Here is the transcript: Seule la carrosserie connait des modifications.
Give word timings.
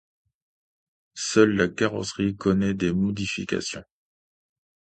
Seule 1.13 1.51
la 1.51 1.67
carrosserie 1.67 2.35
connait 2.35 2.73
des 2.73 2.91
modifications. 2.91 3.83